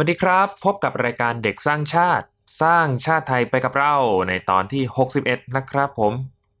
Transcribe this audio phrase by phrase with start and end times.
[0.00, 2.26] สวัสดีครับ พบกับรายการเด็กสร้างชาติ
[2.62, 3.94] สร้างชาติไทยไปกับเรา
[4.28, 4.82] ในตอนที่
[5.18, 6.12] 61 นะครับผม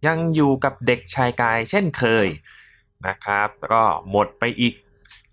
[0.06, 2.26] ยังอยู่กับเด็กชายกายเช่นเคย
[3.06, 4.74] นะครับก็หมดไปอีก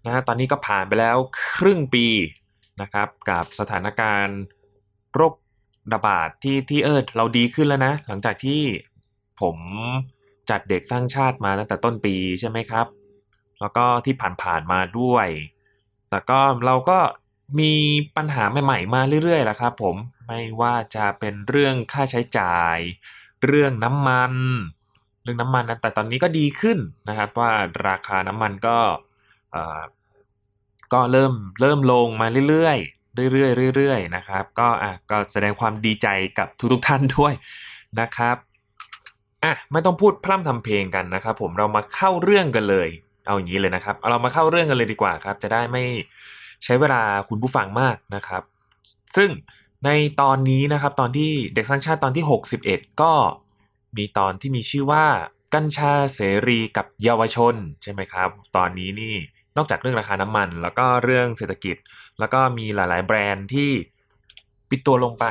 [0.05, 1.17] นะฮะตอนนี้ก็ผ่านไปแล้ว
[1.55, 2.07] ครึ่งปี
[2.81, 4.39] นะครับกับสถานการณ์
[5.13, 5.33] โรค
[5.93, 8.61] ระบาดที่ที่เออเราดีขึ้นแล้วนะ หลังจากที่
[9.41, 9.57] ผม
[10.49, 12.87] จัดเด็กสร้างชาติมาตั้งแต่ต้นปีใช่ไหมครับ
[13.59, 15.27] แล้วก็ที่ผ่านๆมาด้วย
[16.09, 16.99] แต่ก็เราก็
[17.59, 17.73] มี
[18.15, 19.95] ปัญหาใหม่ๆมาเรื่อยๆแหละครับผม
[20.27, 22.77] ไม่ว่าจะเป็นเรื่องค่าใช้จ่าย
[23.45, 24.33] เรื่องน้ำมัน
[25.23, 26.77] เรื่องน้ำมันนะแต่ตอนนี้ก็ดีขึ้น
[27.09, 27.51] นะครับว่า
[27.87, 28.77] ราคาน้ำมันก็
[29.51, 29.81] เออ
[30.93, 37.33] ก็เริ่มเริ่มลงมาเรื่อยๆเรื่อยๆเรื่อยๆนะครับก็อะก็แสดงความดีใจกับทุกๆท่านด้วย
[37.99, 38.37] นะครับ
[39.43, 42.89] อะไม่ต้องพูดพร่ำทำเพลงกันนะครับ ผมเรามาเข้าเรื่องกันเลย
[43.25, 45.83] เอาอย่างนี้เลยนะครับเอาเรามาเข้าเรื่องกันเลยดีกว่าครับ จะได้ไม่
[46.65, 48.43] ใช้เวลาคุณผู้ฟังมากนะครับ
[49.15, 49.29] ซึ่ง
[49.85, 49.89] ใน
[50.21, 52.25] ตอนนี้นะครับตอนที่เด็กสร้างชาติตอนที่
[52.63, 53.13] 61 ก็
[53.97, 55.05] มีตอนที่มีชื่อว่า
[55.53, 59.15] กัญชาเสรีกับเยาวชนใช่ไหมครับ ตอนนี้นี่
[59.57, 61.75] นอกจากเรื่องราคาน้ำมัน แล้วก็เรื่องเศรษฐกิจ
[62.19, 63.69] แล้วก็มีหลาย ๆ แบรนด์ที่
[64.69, 65.25] ปิดตัวลงไป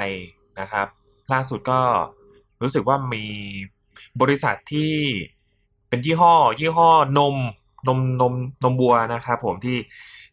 [0.61, 0.87] นะครับ
[1.33, 1.81] ล่าสุดก็
[2.63, 3.25] รู้สึกว่ามี
[4.21, 4.93] บริษัทที่
[5.89, 7.35] เป็นยี่ห้อ ยี่ห้อนม
[7.87, 9.77] นมนมนมวัวนะครับผมที่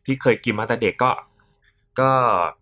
[0.05, 1.11] ที่เคยกินมาแต่เด็กก็
[1.99, 2.11] ก็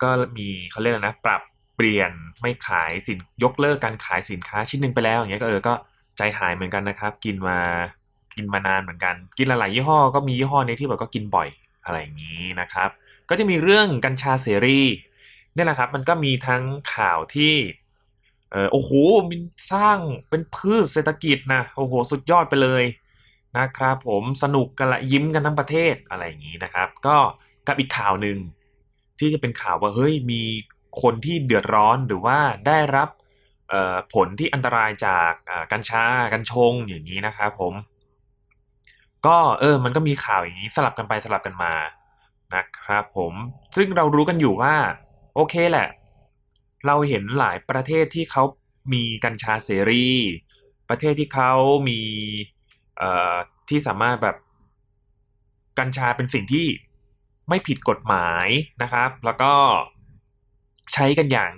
[0.03, 1.41] ก็มีเขาเรียกนะ ปรับ
[1.75, 5.73] เปลี่ยนไม่ขายสินยกเลิกการขายสินค้าชิ้นหนึ่งไปแล้วอย่างเงี้ยก็เออก็
[6.17, 7.59] ใจหายเหมือนกันนะครับ กินมา
[8.35, 11.49] กินมานานเหมือนกัน กินหลายๆยี่ห้อก็มียี่ห้อนี้ที่แบบก็กินบ่อย
[11.85, 12.89] อะไรอย่างนี้นะครับ
[13.29, 14.81] ก็จะมีเรื่องกัญชาเสรี
[15.55, 16.63] นี่แหละครับมันก็มีทั้ง
[16.95, 17.53] ข่าวที่
[18.51, 18.91] เออโอ้โห
[19.29, 19.41] มัน
[19.71, 19.97] สร้าง
[20.29, 22.83] เป็นพืชเศรษฐกิจนะโอ้โหสุดยอดไปเลย
[23.57, 27.17] นะครับผมสนุกกันละยิ้มกันทั้งประเทศอะไรอย่างนี้นะครับ ก็
[27.67, 28.37] กับอีกข่าวหนึ่ง
[29.19, 30.43] ที่จะเป็นข่าวว่าเฮ้ยมี
[31.01, 32.37] คนที่เดือดร้อนหรือว่า
[32.67, 33.09] ได้รับ
[34.13, 35.31] ผลที่อันตรายจาก
[35.71, 37.73] กัญชากัญชงอย่างนี้นะครับผม
[39.27, 41.73] ก็เออมันก็มีข่าวอย่างนี้สลับกันไปสลับกันมา
[42.55, 43.33] นะครับผม
[43.75, 44.75] ซึ่งเรารู้กันอยู่ว่า
[45.35, 45.89] โอเคแหละ
[46.85, 48.43] เราเห็นหลายประเทศที่เขา
[48.93, 50.07] มีกัญชาเสรี
[50.89, 51.51] ประเทศที่เขา
[51.89, 51.99] มี
[52.58, 52.58] อ
[53.69, 54.35] ที่สามารถแบบ
[55.79, 56.67] กัญชาเป็นสิ่งที่
[57.49, 58.47] ไม่ผิดกฎหมาย
[58.83, 59.53] นะครับ แล้วก็
[60.93, 61.51] ใช้กันอย่าง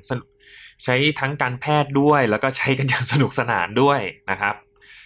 [0.83, 4.55] ใช้ทั้งการแพทย์ด้วย แล้วก็ใช้กันอย่างสนุกสนานด้วยนะครับ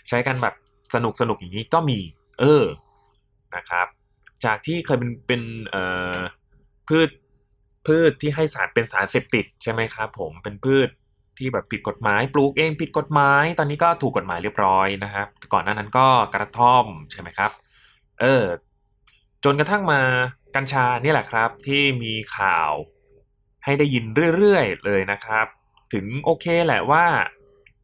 [0.07, 0.55] ใช้กันแบบ
[0.93, 1.99] สนุกสนุกอย่างนี้ก็มี
[2.39, 2.63] เออ
[3.55, 3.87] นะครับ
[4.45, 5.83] จากที่เคยเป็นเป็นเอ่
[6.15, 6.17] อ
[6.87, 7.09] พืช
[7.85, 10.89] พืชที่ให้สารเป็นสารเสพติดใช่ไหมครับผมเป็นพืช
[11.39, 17.51] ที่แบบผิดกฎหมาย ปลูกเองผิดกฎหมาย ตอนนี้ก็ถูกกฎหมายเรียบร้อยนะครับก่อนหน้านั้นก็กระท่อมใช่ไหมครับ
[18.21, 18.45] เออ
[19.43, 20.01] จนกระทั่งมา
[20.55, 22.71] กัญชานี่แหละครับ ที่มีข่าว
[23.63, 25.47] ให้ได้ยินเรื่อยๆเลยนะครับ
[25.93, 27.05] ถึงโอเคแหละว่า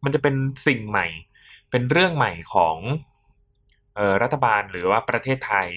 [0.04, 0.36] มันจะเป็น
[0.68, 1.08] สิ่งใหม่
[1.72, 2.78] เป็นเรื่องใหม่ของ
[3.98, 5.70] ออรัฐบาลหรือว่าประเทศไทย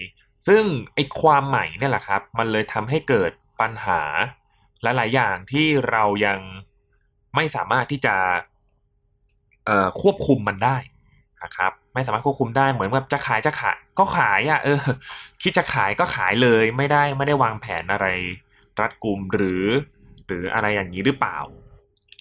[0.49, 0.65] ซึ่ง
[0.95, 4.03] ไอ้ความใหม่เนี่ยแหละครับ มันเลยทำให้เกิดปัญหา
[4.83, 6.41] หลายๆอย่างที่เรายัง
[7.37, 8.15] ไม่สามารถที่จะ
[10.01, 10.77] ควบคุมมันได้
[11.45, 14.81] นะครับ ไม่สามารถควบคุมได้เหมือนแบบจะขายจะขายก็ขายอะเออ
[15.43, 18.07] คิดจะขายก็ขายเลยไม่ได้ไม่ได้วางแผนอะไร
[18.81, 19.65] รัดกุมหรือ
[20.27, 21.39] หรืออะไรอย่างนี้หรือเปล่า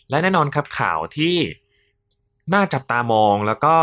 [0.09, 1.35] และแน่นอนครับข่าวที่
[2.53, 3.75] น่าจับตามองแล้วก็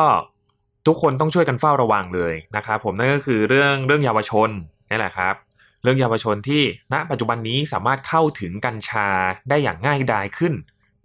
[0.87, 4.51] ทุกคนต้องช่วยกันเฝ้าระวังเลยนะครับ ผมนั่นก็คือเรื่องเรื่องเยาวชน
[4.91, 5.35] นี่แหละครับ
[5.83, 6.63] เรื่องเยาวชนที่
[6.93, 9.09] ณปัจจุบันนี้สามารถเข้าถึงกัญชา
[9.49, 10.55] ได้อย่างง่ายดายขึ้น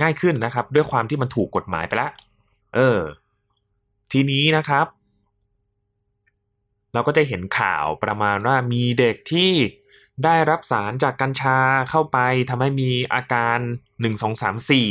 [0.01, 2.11] ง่ายขึ้นนะครับ ด้วยความที่มันถูกกฎหมายไปแล้ว
[2.75, 2.99] เออ
[4.11, 4.87] ทีนี้นะครับ
[6.93, 9.51] เราก็จะเห็นข่าวประมาณว่ามีเด็กที่
[10.23, 11.57] ได้รับสารจากกัญชา
[11.89, 12.17] เข้าไป
[12.49, 13.57] ทำให้มีอาการ
[14.01, 14.89] หนึ่งสองสามสี่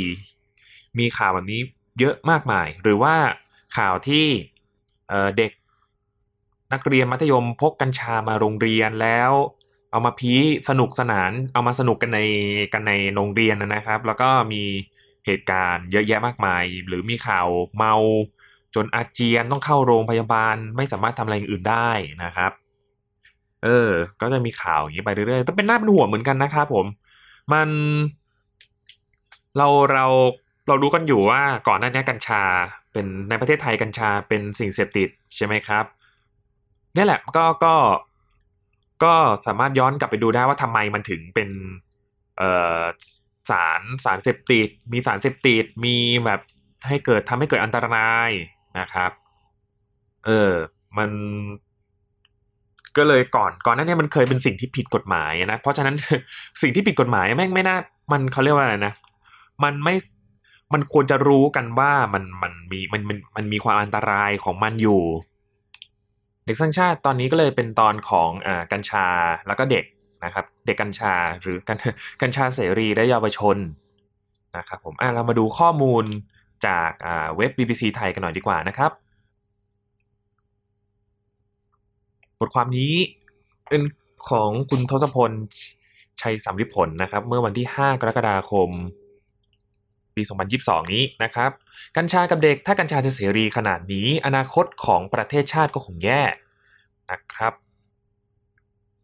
[0.99, 1.61] มีข่าวแบบนี้
[1.99, 3.15] เยอะมากมาย หรือว่า
[3.77, 4.27] ข่าวที่
[5.09, 5.53] เออเด็ก
[6.73, 9.31] นักเรียนมัธยมพกกัญชามาโรงเรียนแล้ว
[9.91, 10.33] เอามาพี
[10.69, 12.21] สนุกสนาน เอามาสนุกกันใน
[12.73, 14.63] กันในโรงเรียนนะครับ แล้วก็มี
[15.27, 17.95] เหตุการณ์เยอะแยะมากมาย หรือมีข่าวเมา
[18.75, 21.91] จนอาเจียนต้องเข้าโรงพยาบาล ไม่สามารถทำอะไรอย่างอื่นได้
[22.25, 22.53] นะครับ
[23.65, 23.91] เออ
[24.21, 26.87] ก็จะมีข่าวอย่างนี้ไปเรื่อยๆต้องเป็นน่าเป็นห่วงเหมือนกันนะครับผม
[27.53, 27.69] มัน
[29.59, 30.07] เราเรา
[30.69, 32.43] เรารู้กันอยู่ว่าก่อนหน้านี้กัญชา
[32.93, 35.85] เป็นในประเทศไทยกัญชาเป็นสิ่งเสพติดใช่ไหมครับ
[36.97, 37.75] นี่แหละก็ก็
[39.05, 39.15] ก็
[39.47, 41.49] สามารถย้อนกลับไปดูได้ว่าทำไมมันถึงเป็น
[42.39, 42.51] เอ่
[42.81, 42.83] อ
[43.51, 46.41] สารสารเสพติด มีสารเสพติด มีแบบ
[46.89, 48.31] ให้เกิดทำให้เกิดอันตราย
[48.79, 49.11] นะครับ
[50.27, 50.53] เออ
[50.99, 51.11] มัน
[52.97, 55.95] ก็เลยก่อน ก่อนหน้านี้มันเคยเป็นสิ่งที่ผิดกฎหมายนะ เพราะฉะนั้น
[56.63, 57.77] สิ่งที่ผิดกฎหมายแม่งไม่น่า
[58.13, 58.93] มันเขาเรียกว่าอะไรนะ
[59.65, 59.95] มันไม่
[60.73, 65.03] มันควรจะรู้กันว่ามันมันมีมันมันมันมีความอันตรายของมันอยู่
[66.45, 69.07] เด็กสร้างชาติตอนนี้ก็เลยเป็นตอนของอ่ากัญชา
[69.47, 69.85] แล้วก็เด็ก
[70.25, 71.79] นะครับ เด็กกัญชาหรือกัญ
[72.23, 73.57] กัญชาเสรีและเยาวชน
[74.57, 76.05] นะครับผมอ่าเรามาดูข้อมูล
[76.67, 76.91] จาก
[77.37, 78.91] เว็บ BBC ไทยกันหน่อยดีกว่านะครับ
[82.41, 82.95] บทความนี้
[83.69, 83.83] เป็น
[84.31, 85.31] ของคุณทศพล
[86.21, 88.71] ชัยสามวิผลนะครับ เมื่อวันที่ 5 กรกฎาคม
[90.15, 90.23] ปี
[90.57, 91.51] 2022 นี้นะครับ
[91.97, 96.23] กัญชากับเด็กถ้ากัญชาจะเสรีขนาดนี้ อนาคตของประเทศชาติก็คงแย่
[97.11, 97.53] นะครับ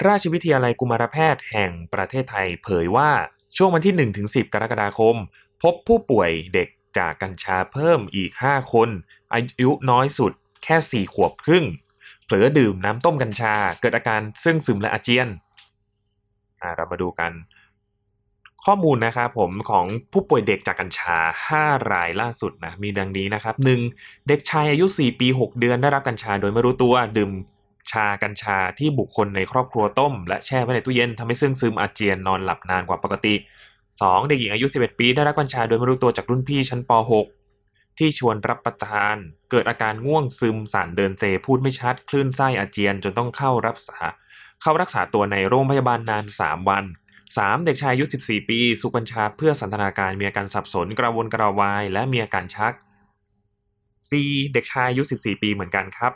[0.06, 3.10] ราชวิทยาลัยกุมารแพทย์แห่งประเทศไทยเผยว่า
[3.56, 3.94] ช่วงวันที่
[4.26, 5.16] 1-10 กรกฎาคม
[5.62, 6.68] พบผู้ป่วยเด็ก
[6.98, 8.88] จากกัญชาเพิ่มอีก 5 คน
[9.32, 10.32] อายุน้อยสุด
[10.64, 11.64] แค่ 4 ขวบครึ่ง
[12.24, 15.28] เผลอดื่มน้ำต้มกัญชา เกิดอาการซึ่งซึมและอาเจียน
[16.62, 17.32] อ่าเรามาดูกัน
[18.64, 21.18] ข้อมูลนะครับผมของผู้ป่วยเด็กจากกัญชา
[21.54, 23.54] 5 รายล่าสุดนะมีดังนี้นะครับ
[23.92, 24.28] 1.
[24.28, 27.30] เด็กชายอายุ 4 ปี 6 เดือนได้รับกัญชาโดยไม่รู้ตัวดื่ม
[27.92, 33.34] ชากัญชาที่บุคคลในครอบครัวต้ม และแช่ไว้ในตู้เย็นทำให้ซึ่งซึมอาเจียนนอนหลับนานกว่าปกติ
[33.82, 34.28] 2.
[34.28, 36.90] เด็กหญิงอายุ 11 ปีได้รับกัญชาโดยไม่รู้ตัวจากรุ่นพี่ชั้นป
[37.44, 39.16] .6 ที่ชวนรับประทาน
[39.50, 43.98] เกิดอาการง่วงซึมสั่นเดินเซพูดไม่ชัด คลื่นไส้อาเจียนจนต้องเข้ารักษา
[44.62, 46.84] เข้ารักษาตัวในโรงพยาบาลนาน 3 วัน
[47.28, 47.64] 3.
[47.64, 52.72] เด็กชายอายุ 14 ปี สูบกัญชาเพื่อสันทนาการมีอาการสับสนกระวนกระวาย และมีอาการชัก
[53.42, 54.52] 4.
[54.52, 56.12] เด็กชายอายุ 14 ปีเหมือนกันครับ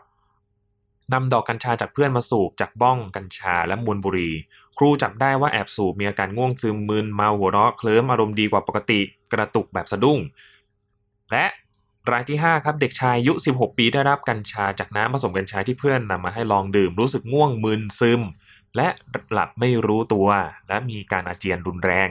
[1.13, 4.31] นำดอกกัญชาจากเพื่อนมาสูบจากบ้องกัญชาและมวลบุรี
[4.77, 9.01] ครูจับได้ว่าแอบสูบมีอาการง่วงซึมมึนเมาหัวเราะเคลิ้มอารมณ์ดีกว่าปกติ
[9.33, 10.19] กระตุกแบบสะดุ้ง
[11.33, 11.45] และ
[12.11, 18.21] รายที่ 5 ครับเด็กชายอายุ 16 ปีได้รับกัญชาจากน้ำผสมกัญชาที่เพื่อนนำมาให้ลองดื่มรู้สึกง่วงมึนซึม
[18.77, 18.89] และ
[19.33, 20.29] หลับไม่รู้ตัว
[20.69, 22.09] และมีการอาเจียนรุนแรง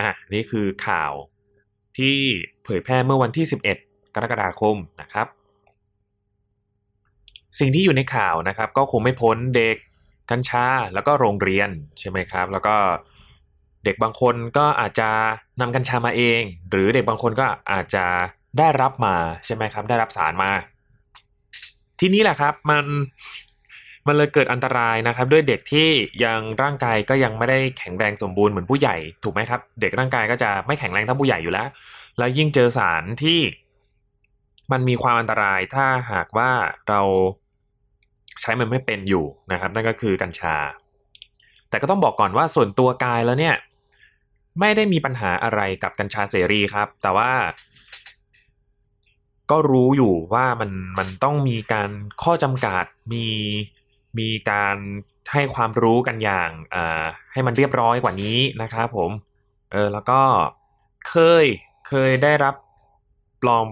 [0.00, 1.12] อะนี่คือข่าว
[1.98, 2.16] ที่
[2.64, 3.46] เผยแพร่เมื่อวันที่
[3.78, 5.26] 11 กรกฎาคมนะครับ
[7.58, 9.76] สิ่งที่อยู่ในข่าวนะครับ ก็คงไม่พ้นเด็ก
[10.30, 11.70] กัญชาแล้วก็โรงเรียน
[12.00, 12.76] ใช่ไหมครับ แล้วก็
[13.84, 15.08] เด็กบางคนก็อาจจะ
[15.60, 18.04] นำกัญชามาเอง หรือเด็กบางคนก็อาจจะ
[18.58, 19.16] ได้รับมา
[19.46, 20.50] ใช่ไหมครับ ได้รับสารมา
[22.00, 22.84] ทีนี้แหละครับมัน
[24.06, 25.88] มันเลยเกิดอันตรายนะครับ ด้วยเด็กที่
[26.24, 31.68] ยังร่างกายก็ยังไม่ได้แข็งแรงสมบูรณ์เหมือนผู้ใหญ่ถูกไหมครับ เด็กร่างกายก็จะไม่แข็งแรงเท่าผู้ใหญ่อยู่แล้ว
[32.18, 33.40] แล้วยิ่งเจอสารที่
[34.72, 36.50] มันมีความอันตรายถ้าหากว่า
[36.88, 37.00] เรา
[38.40, 40.56] ใช้มันไม่เป็นอยู่นะครับ นั่นก็คือกัญชา
[41.68, 43.56] แต่ก็ต้องบอกก่อนว่าส่วนตัวกายแล้วเนี่ย
[44.60, 47.30] ไม่ได้มีปัญหาอะไรกับกัญชาเสรีครับ แต่ว่า
[49.50, 51.90] ก็รู้อยู่ว่ามันมันต้องมีการ
[52.22, 53.26] ข้อจำกัดมี
[54.18, 54.76] มีการ
[55.32, 56.50] ให้ความรู้กันอย่าง
[57.32, 59.10] ให้มันเรียบร้อยกว่านี้นะครับผม
[59.72, 60.20] เออแล้วก็
[61.08, 61.44] เคย
[61.88, 62.54] เคยได้รับ
[63.48, 63.64] ลอง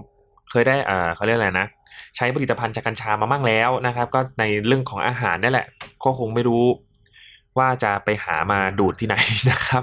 [0.51, 1.67] เคยได้อ่าเขาเรียกอะไรนะ
[2.15, 5.67] ใช้ผลิตภัณฑ์จากกัญชามามั่งแล้วนะครับ ก็ในเรื่องของอาหารนั่นแหละ
[6.03, 6.65] ก็คงไม่รู้
[7.57, 9.15] ว่าจะไปหามาดูดที่ไหน
[9.49, 9.81] นะครับ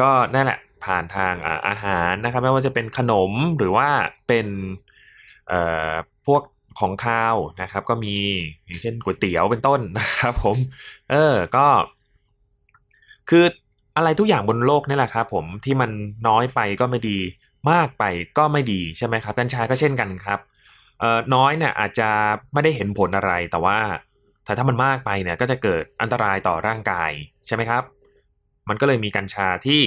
[0.00, 1.34] ก็นั่นแหละผ่านทาง
[1.68, 3.88] อาหารนะครับ ไม่ว่าจะเป็นขนมหรือว่า
[4.28, 4.46] เป็น
[6.26, 6.42] พวก
[6.80, 8.14] ของข้าวนะครับ ก็มี
[8.64, 10.56] อย่างเช่นก๋วยเตี๋ยวเป็นต้นนะครับ ผม
[11.10, 11.66] เออก็
[13.30, 13.44] คือ
[13.96, 15.90] อะไรทุกอย่างบนโลกนี่แหละครับ ผมที่มัน
[16.28, 17.18] น้อยไปก็ไม่ดี
[17.70, 18.04] มากไป
[18.38, 20.38] ก็ไม่ดีใช่ไหมครับกัญชาก็เช่นกันครับ
[21.34, 22.10] น้อยเนี่ยอาจจะ
[22.52, 23.78] ไม่ได้เห็นผลอะไรแต่ว่า
[24.46, 27.10] ถ้าถ้ามันมากไปเนี่ยก็จะเกิดอันตรายต่อร่างกาย
[27.46, 27.82] ใช่ไหมครับ
[28.68, 29.80] มันก็เลยมีกัญชาที่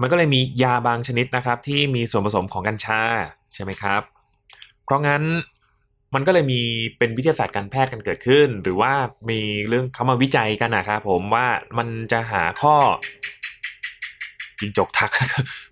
[0.00, 3.00] มันก็เลยมียาบางชนิดนะครับ ที่มีส่วนผสมของกัญชา
[3.54, 4.02] ใช่ไหมครับ
[4.84, 5.22] เพราะงั้น
[6.14, 6.60] มันก็เลยมี
[6.98, 8.92] เป็นวิทยาศาสตร์การแพทย์กันเกิดขึ้น หรือว่า
[9.30, 11.46] มีเรื่องเขามาวิจัยกันนะครับผมว่า
[11.78, 12.76] มันจะหาข้อ
[14.60, 15.10] จิงจกทัก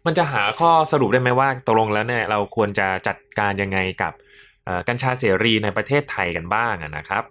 [0.06, 4.12] มันจะหาข้อสรุปได้ไหมว่าตกลงแล้วเนี่ยเราควรจะจัดการยังไงกับ
[4.88, 7.24] กัญชาเสรีในประเทศไทยกันบ้างนะครับ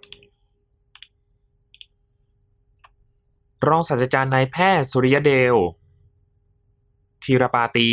[3.68, 5.56] รองศาสตราจารย์นายแพทย์สุริยเดล
[7.24, 7.90] ธีรปาตี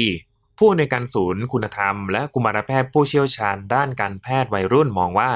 [0.58, 5.30] ผู้ในการศูนย์คุณธรรม และกุมารแพทย์ผู้เชี่ยวชาญด้านการแพทย์วัยรุ่นมองว่า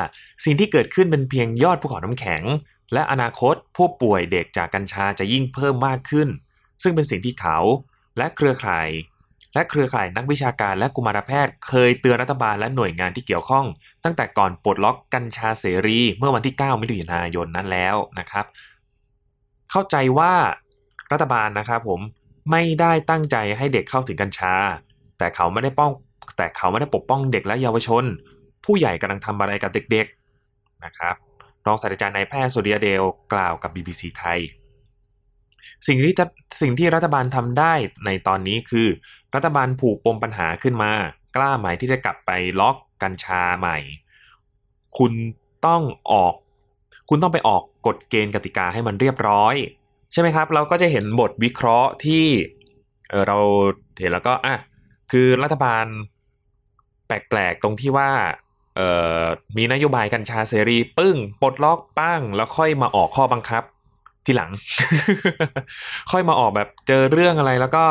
[0.44, 2.42] สิ่งที่เกิดขึ้นเป็นเพียงยอดภูเขาน้ำแข็ง
[2.92, 6.28] และอนาคตผู้ป่วยเด็กจากกัญชาจะยิ่งเพิ่มมากขึ้น
[6.82, 7.58] ซึ่งเป็นสิ่งที่เขา
[8.16, 8.88] และเครือข่าย
[9.56, 13.66] และเครือข่ายนักวิชาการและกุมารแพทย์ เคยเตือนรัฐบาลและหน่วยงานที่เกี่ยวข้อง
[14.04, 18.44] ตั้งแต่ก่อนปลดล็อกกัญชาเสรีเมื่อวันที่ 9 มิถุนายนนั้นแล้วนะครับ
[19.70, 20.32] เข้าใจว่า
[21.12, 22.00] รัฐบาลนะครับผม
[22.50, 24.54] ไม่ได้ตั้งใจให้เด็กเข้าถึงกัญชา
[25.18, 25.92] แต่เขาไม่ได้ป้อง
[26.36, 28.04] แต่เขาไม่ได้ปกป้องเด็กและเยาวชน
[28.64, 31.14] ผู้ใหญ่กำลังทำอะไรกับเด็กๆนะครับ
[31.66, 34.40] รองศาสตราจารย์นายแพทย์สุริยเดลกล่าวกับ BBC ไทย
[35.86, 36.14] สิ่งที่
[36.60, 37.74] สิ่งที่รัฐบาลทำได้
[38.06, 38.88] ในตอนนี้คือ
[39.34, 40.92] รัฐบาลผูกปมปัญหาขึ้นมา
[41.36, 42.30] กล้าไหมที่จะกลับไป
[42.60, 43.78] ล็อกกัญชาใหม่
[44.98, 45.12] คุณ
[45.66, 46.34] ต้องออก
[47.08, 49.54] คุณต้องไปออกกฎเกณฑ์กติกาให้มันเรียบร้อย
[50.12, 52.24] ใช่ไหมครับ เราก็จะเห็นบทวิเคราะห์ที่
[53.10, 53.38] เออเรา
[54.00, 54.56] เห็นแล้วก็อะ
[55.10, 55.84] คือรัฐบาล
[57.06, 58.10] แปลกๆตรงที่ว่า
[58.78, 58.80] อ
[59.22, 59.24] อ
[59.56, 63.62] มีนโยบายกัญชาเสรี ปึ้งปลดล็อกปั้ง แล้วค่อยมาออกข้อบังคับ
[64.24, 64.50] ทีหลัง
[66.10, 67.84] ค่อยมาออกแบบเจอเรื่องอะไรแล้วก็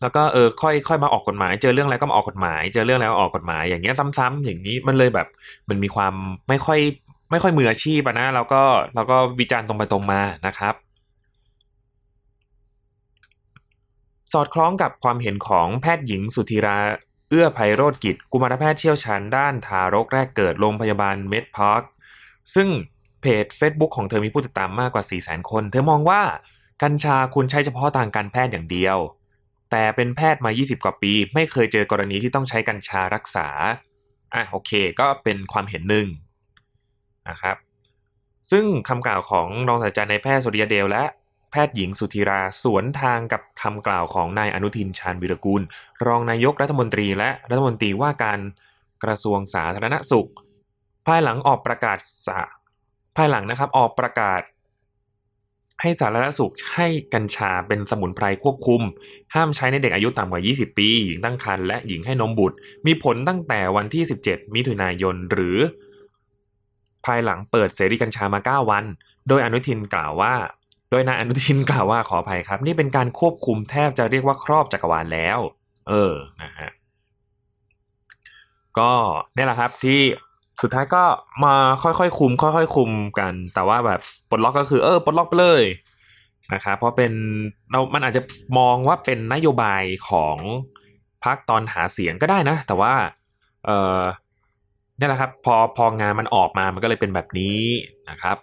[0.00, 5.26] แล้วก็เออค่อยค่อยมาออกกฎหมาย เจอเรื่องอะไรก็มาออกกฎหมาย เจอเรื่องอะไรก็ออกกฎหมาย อย่างเงี้ยซ้ำๆอย่างนี้มันเลยแบบ
[5.68, 6.14] มันมีความ
[6.48, 6.78] ไม่ค่อย
[7.30, 8.62] ไม่ค่อยมืออาชีพนะแล้วก็
[8.94, 10.74] แล้วก็วิจารณ์ตรงไปตรงมานะครับ
[14.32, 16.78] สอดคล้องกับความเห็นของแพทย์หญิงสุธีรา
[17.30, 21.82] เอื้อไพโรธกิจ กุมารแพทย์เชี่ยวชาญด้านทารกแรกเกิดโรงพยาบาลเมดพาร์ค
[22.54, 22.68] ซึ่ง
[23.20, 26.22] เพจ Facebook ของเธอมีผู้ติดตามมากกว่า 4 0 0 0 0 0 คน เธอมองว่า
[26.82, 28.96] กัญชาควรใช้เฉพาะทางการแพทย์อย่างเดียว
[29.70, 33.48] แต่เป็นแพทย์มา 20 กว่าปี ไม่เคยเจอกรณีที่ต้องใช้กัญชารักษา
[34.34, 36.06] อะโอเคก็เป็นความเห็นหนึ่ง
[37.28, 37.56] นะครับ
[38.50, 41.04] ซึ่งคำกล่าวของรองศาสตราจารย์นายแพทย์สุริยเดลและ
[41.50, 45.62] แพทย์หญิงสุธีราสวนทางกับคำกล่าวของนายอนุทินชาญวิรกูล
[46.06, 48.40] รองนายกรัฐมนตรีและรัฐมนตรีว่าการ
[49.04, 50.30] กระทรวงสาธารณสุข
[51.06, 51.98] ภายหลังออกประกาศ
[53.16, 54.40] ภายหลังนะครับออกประกาศ
[55.80, 58.82] ให้สาธารณสุขให้กัญชาเป็นสมุนไพรควบคุม
[59.34, 62.56] ห้ามใช้ในเด็กอายุต่ำกว่า 20 ปี หญิงตั้งครรภ์และหญิงให้นมบุตร
[62.86, 65.58] มีผลตั้งแต่วันที่ 17 มิถุนายน หรือ
[67.04, 68.84] ภายหลังเปิดเสรีกัญชามา 9 วัน
[69.28, 70.34] โดยอนุทินกล่าวว่า
[70.90, 75.38] โดยนายอนุทินกล่าวว่าขออภัยครับ นี่เป็นการควบคุมแทบจะเรียกว่าครอบจักรวาลแล้ว
[75.88, 76.70] เออนะฮะ
[78.78, 78.92] ก็
[79.34, 80.00] เนี่ยแหละครับที่
[80.62, 81.02] สุดท้ายก็
[81.44, 85.62] มาค่อยๆคุม ค่อยๆคุมกัน แต่ว่าแบบปลดล็อกก็คือเออปลดล็อกไปเลย
[86.54, 87.12] นะครับเพราะเป็น
[87.70, 88.22] เรามันอาจจะ
[88.58, 90.36] มองว่าเป็นนโยบายของ
[91.24, 92.94] พรรคตอนหาเสียงก็ได้นะ แต่ว่า
[93.66, 94.00] เออ
[94.96, 97.60] เนี่ยแหละครับพอพองานมันออกมามันก็เลยเป็นแบบนี้
[98.10, 98.36] นะครับ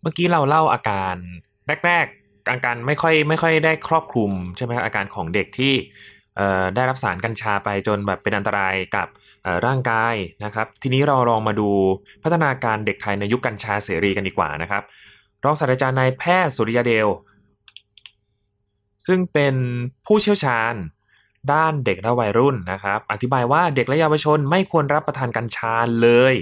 [0.00, 1.14] เมื่อกี้เราเล่าอาการ
[1.86, 5.72] แรกๆอาการไม่ค่อยไม่ค่อยได้ครอบคลุมใช่ไหมครับอาการของเด็กที่
[6.74, 9.08] ได้รับสารกัญชาไปจนแบบเป็นอันตรายกับ
[9.66, 11.68] ร่างกายนะครับ ทีนี้เราลองมาดู
[12.22, 14.82] พัฒนาการเด็กไทยในยุคกัญชาเสรีกันดีกว่านะครับ
[15.44, 17.08] รองศาสตราจารย์นายแพทย์สุริยเดล
[19.06, 19.54] ซึ่งเป็น
[20.06, 20.74] ผู้เชี่ยวชาญ
[21.52, 26.34] ด้านเด็กและวัยรุ่นนะครับ อธิบายว่าเด็กและเยาวชนไม่ควรรับประทานกัญชาเลย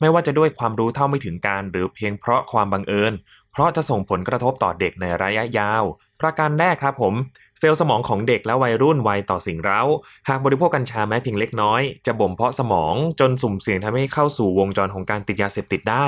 [0.00, 3.12] ไม่ว่าจะด้วยความรู้เท่าไม่ถึงการหรือเพียงเพราะความบังเอิญ
[3.52, 5.82] เพราะจะส่งผลกระทบต่อเด็กในระยะยาว
[6.20, 7.14] ประการแรกครับผม
[7.58, 9.82] เซลล์สมองของเด็กและวัยรุ่นวัยต่อสิ่งเร้า
[10.28, 16.06] หากบริโภคกัญชาแม้เพียงเล็กน้อย จะบ่มเพาะสมองจนสุ่มเสี่ยงทำให้เข้าสู่วงจรของการติดยาเสพติดได้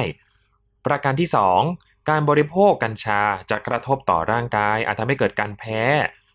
[0.87, 1.29] ประการที่
[1.69, 5.81] 2 การบริโภคกัญชาจะกระทบต่อร่างกาย อาจทำให้เกิดการแพ้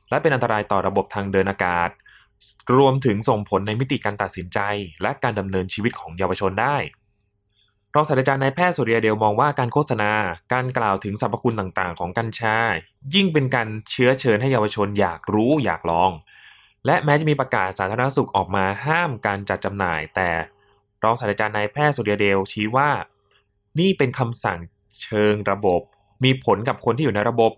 [0.10, 1.90] และเป็นอันตรายต่อระบบทางเดินอากาศ
[2.78, 4.60] รวมถึงส่งผลในมิติการตัดสินใจ
[5.02, 6.78] และการดำเนินชีวิตของเยาวชนได้
[7.98, 10.12] รองศาสตราจารย์นายแพทย์สุริยเดลมองว่าการโฆษณา
[10.54, 12.58] การกล่าวถึงสรรพคุณต่างๆ ของกัญชา
[13.14, 16.12] ยิ่งเป็นการเชื้อเชิญให้เยาวชนอยากรู้อยากลอง
[16.86, 20.30] และแม้จะมีประกาศสาธารณสุขออกมาห้ามการจัดจำหน่าย แต่
[21.04, 22.90] รองศาสตราจารย์นายแพทย์สุริยเดลชี้ว่า
[23.80, 24.60] นี่เป็นคำสั่ง
[25.02, 25.82] เชิงระบบ
[26.24, 27.52] มีผลกับคนที่อยู่ในระบบ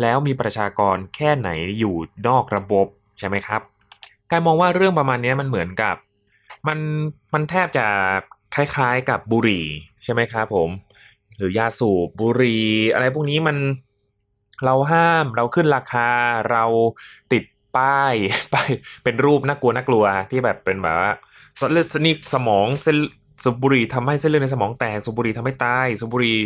[0.00, 1.94] แล้วมีประชากรแค่ไหนอยู่
[2.26, 2.86] นอกระบบ
[3.18, 3.62] ใช่ไหมครับ
[4.30, 5.96] การมองว่าเรื่องประมาณนี้มันเหมือนกับ
[6.68, 6.78] มัน
[7.34, 7.86] มันแทบจะ
[8.54, 9.66] คล้ายๆกับบุหรี่
[10.04, 10.68] ใช่ไหมครับผม
[11.36, 13.56] หรือยาสูบบุหรี่อะไรพวกนี้มัน
[14.64, 16.08] เราห้ามเราขึ้นราคา
[16.50, 16.64] เรา
[17.32, 17.44] ติด
[17.76, 18.14] ป้าย
[18.50, 18.56] ไป
[19.04, 21.12] เป็นรูปน่ากลัวน่ากลัวที่แบบเป็นแบบว่า
[21.72, 22.96] เลือดสนิกสมองเส้น
[23.44, 26.38] สูบบุหรี่ทำให้เส้นเลือดในสมองแตกสูบบุหรี่ทำให้ตายสูบบุหรี่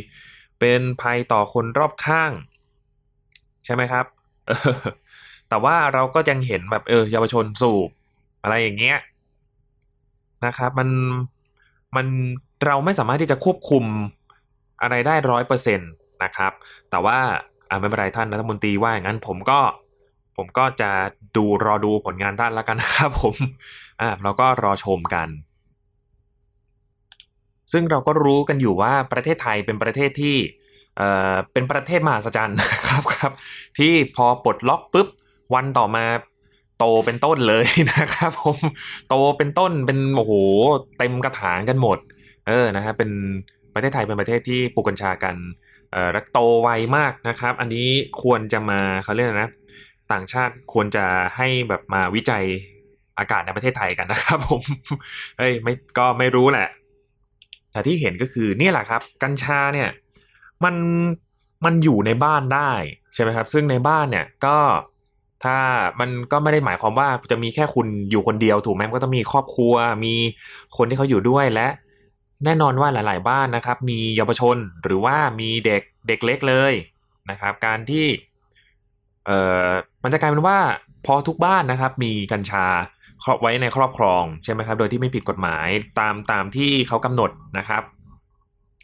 [0.60, 2.32] เป็นภัยต่อคนรอบข้าง
[3.64, 4.06] ใช่ไหมครับ
[5.48, 7.88] แต่ว่าเราก็ยังเห็นแบบเออเยาวชนสูบ
[8.42, 8.98] อะไรอย่างเงี้ย
[10.46, 10.88] นะครับ มัน
[11.96, 12.06] มัน
[12.66, 13.84] เราไม่สามารถที่จะควบคุม
[14.82, 15.90] อะไรได้ร้อยเปอร์เซ็นต์
[16.24, 16.52] นะครับ
[16.90, 17.18] แต่ว่า
[17.80, 19.60] ไม่เป็นไรท่านรัฐมนตรีว่าอย่างนั้นผมก็
[20.36, 20.90] ผมก็จะ
[21.36, 23.36] ดูรอดูผลงานท่านแล้วกันนะครับผม
[24.00, 25.28] อ่าเราก็รอชมกัน
[27.72, 30.36] ซึ่งเราก็รู้กันอยู่ว่าประเทศไทยเป็นประเทศที่
[30.96, 33.32] เอ่อเป็นประเทศมหัศจรรย์ครับครับ
[33.78, 35.08] ที่พอปลดล็อกปุ๊บ
[35.54, 36.04] วันต่อมา
[36.84, 38.58] ตเป็นต้นเลยนะครับผม
[39.08, 40.32] โตเป็นต้นเป็นโอ้โห
[40.98, 41.98] เต็มกระถางกันหมด
[42.48, 43.10] เออนะฮะเป็น
[43.74, 45.36] ประเทศไทยเป็นประเทศที่ปลูกกัญชากัน
[45.92, 47.88] เอ่อโตไวมากนะครับ อันนี้
[48.22, 49.50] ควรจะมาเขาเรียกนะ
[50.12, 51.04] ต่างชาติควรจะ
[51.36, 52.44] ให้แบบมาวิจัย
[53.18, 54.62] อากาศในประเทศไทยกันนะครับ ผม
[55.38, 56.68] เอ้ยไม่ก็ไม่รู้แหละ
[57.72, 59.88] แต่ที่เห็นก็คือเนี่ยแหละครับ กัญชาเนี่ย
[60.64, 60.74] มัน
[61.64, 62.72] มันอยู่ในบ้านได้
[63.14, 64.56] ใช่ไหมครับ ซึ่งในบ้านเนี่ยก็
[65.44, 65.56] ถ้า
[66.00, 69.74] มันก็ไม่ได้หมายความว่าจะมีแค่คุณอยู่คนเดียวถูกไหมมันก็ต้องมีครอบครัว
[70.04, 70.14] มี
[70.76, 71.68] คนที่เขาอยู่ด้วยและ
[72.44, 76.72] แน่นอนว่าหลาย ๆ บ้านนะครับ มีเยาวชนหรือว่ามีเด็กเด็กเล็กเลย
[77.30, 78.06] นะครับ การที่
[79.26, 79.70] เอ่อ
[80.02, 80.58] มันจะกลายเป็นว่า
[81.06, 82.66] พอทุกบ้านนะครับ มีกัญชา
[83.24, 85.68] ครอบไว้ในครอบครองใช่ไหมครับ โดยที่ไม่ผิดกฎหมาย
[86.00, 87.82] ตามตามที่เขากำหนดนะครับ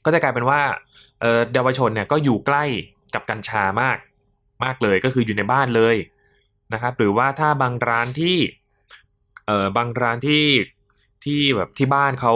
[0.04, 0.60] ก็จะกลายเป็นว่า
[1.20, 2.64] เอ่อเยาวชนเนี่ยก็อยู่ใกล้
[3.14, 3.98] กับกัญชามาก
[4.64, 5.96] มากเลยก็คืออยู่ในบ้านเลย
[6.72, 8.36] นะครับ หรือว่าถ้าบางร้านที่
[9.46, 10.44] เอ่อบางร้านที่
[11.24, 12.34] ที่แบบที่บ้านเขา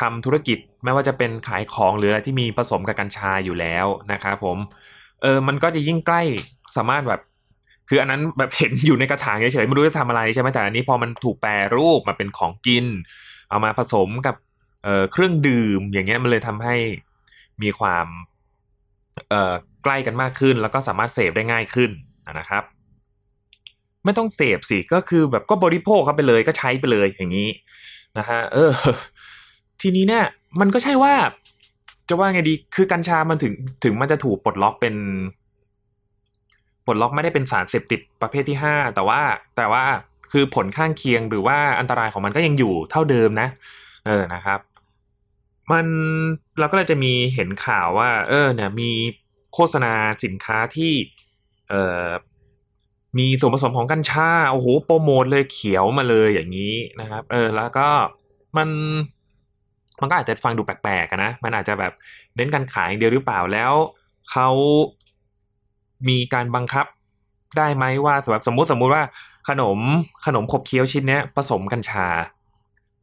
[0.00, 4.58] ทำธุรกิจไม่ว่าจะเป็นขายของหรืออะไรที่มีผสมกับกัญชาอยู่แล้วนะครับผม
[5.22, 6.22] เออมันก็จะยิ่งใกล้
[6.76, 7.20] สามารถแบบ
[7.88, 12.86] คืออันนั้นแบบเห็นอยู่ในกระถางเฉยๆไม่รู้จะทำอะไรใช่ไหมแต่อันนี้พอมันถูกแปรรูปมาเป็นของกิน
[13.50, 14.36] เอามาผสมกับ
[14.84, 16.74] เอ่อเครื่องดื่มอย่างเงี้ยมันเลยทำให้
[17.62, 18.06] มีความ
[19.30, 19.54] เออ
[19.84, 21.90] ใกล้กันมากขึ้น แล้วก็สามารถเสพได้ง่ายขึ้น
[22.38, 22.62] นะครับ
[24.06, 27.48] ไม่ต้องเสพสิก็คือแบบก็บริโภคเข้าไปเลยก็ใช้ไปเลยอย่างนี้
[28.18, 28.72] นะฮะเออ
[29.82, 30.24] ทีนี้เนี่ย
[30.60, 31.14] มันก็ใช่ว่า
[32.08, 33.52] จะว่าไงดีคือกัญชามันถึง
[33.84, 34.94] ถึงมันจะถูกปลดล็อกเป็น
[36.86, 39.20] ปลดล็อกไม่ได้เป็นสารเสพติดประเภทที่ห้าแต่ว่า
[39.56, 39.84] แต่ว่า
[40.32, 43.48] คือผลข้างเคียงหรือว่าอันตรายของมันก็ยังอยู่เท่าเดิมนะ
[44.06, 44.60] เออนะครับ
[45.72, 45.86] มัน
[46.58, 48.90] เราก็เลยจะมีเห็นข่าวว่า เออเนี่ยมี
[49.54, 49.92] โฆษณา
[50.24, 50.92] สินค้าที่
[51.68, 52.06] เอ่อ
[53.18, 57.88] มีส่วนผสมของกัญชาโอ้โหโปรโมทเลยเขียวมาเลยอย่างนี้นะครับ เออแล้วก็
[58.56, 58.68] มัน
[60.00, 61.92] มันก็อาจจะฟังดูแปลกๆนะ มันอาจจะแบบ
[62.36, 63.72] เน้นการขายอย่างเดียวหรือเปล่าแล้ว
[64.30, 64.48] เขา
[66.08, 66.86] มีการบังคับ
[67.58, 69.02] ได้ไหมว่าสมมติสมมติสมมุติว่า
[69.48, 69.78] ขนม
[70.26, 72.06] ขนมขบเคี้ยวชิ้นเนี้ยผสมกัญชา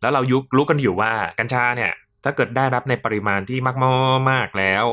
[0.01, 1.91] แล้วเรายุรู้กันอยู่ว่ากัญชาเนี่ย
[2.23, 3.77] ถ้าเกิดได้รับในปริมาณที่มาก
[4.29, 4.85] มากแล้ว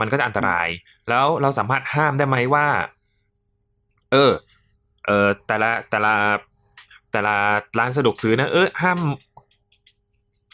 [0.00, 0.68] มันก็จะอันตราย
[1.08, 2.66] แล้วเราสามารถห้ามได้ไหมว่า
[4.12, 4.32] เออ
[5.06, 6.14] เออแต่ละแต่ละ
[7.12, 7.34] แต่ละ
[7.78, 8.98] ร้านสะดวกซื้อนะเออห้าม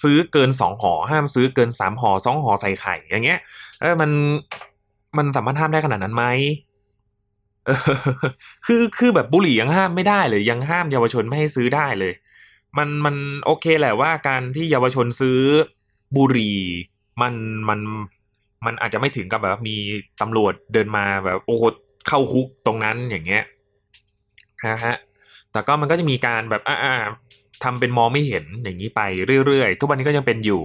[0.03, 3.41] ซื้อเกินสองห่อห้ามซื้อเกินสามห่อสองห่อใส่ไข่ อย่างเงี้ย
[3.81, 4.11] เออมัน
[5.17, 6.25] มันสามารถห้ามได้ขนาดนั้นไหม
[8.67, 12.13] คือคือแบบบุหรี่ยังห้ามไม่ได้เลย ยังห้ามเยาวชนไม่ให้ซื้อได้เลย
[12.79, 15.39] มันมันโอเคแหละว่าการที่เยาวชนซื้อ
[16.17, 16.59] บุหรี่
[17.23, 17.35] มัน
[17.69, 17.81] มัน
[18.67, 19.77] มันอาจจะไม่ถึงกับแบบมี
[20.21, 21.63] ตำรวจเดินมาแบบโอ้โห
[22.09, 23.45] เข้าคุกตรงนั้นอย่างเงี้ย
[24.69, 24.97] นะฮะ
[25.53, 26.95] แต่ก็มันก็จะมีการแบบอ่า
[27.65, 29.01] ทำเป็นมองไม่เห็นอย่างนี้ไป
[29.47, 30.63] เรื่อยๆ ทุกวันนี้ก็ยังเป็นอยู่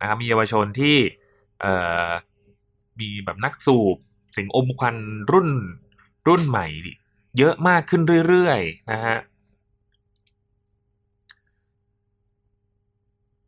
[0.00, 0.96] นะครับมีเยาวชนที่
[1.60, 1.74] เอ่
[2.06, 2.08] อ
[3.00, 3.96] มีแบบนักสูบ
[4.36, 4.96] สิ่งอมควัน
[5.32, 5.48] รุ่น
[6.28, 6.66] รุ่นใหม่
[7.38, 9.18] เยอะมากขึ้นเรื่อยๆนะฮะ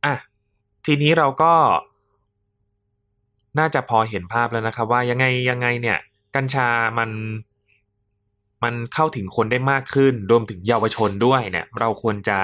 [0.05, 0.14] อะ
[0.87, 1.53] ทีนี้เราก็
[3.59, 5.99] น่าจะพอเห็นภาพแล้วนะครับว่ายังไงยังไงเนี่ย
[6.37, 6.68] กัญชา
[6.99, 7.11] มัน
[8.64, 12.38] มันเข้าถึงคนได้มากขึ้น รวมถึงเยาวชนด้วยเนี่ย เราควรจะ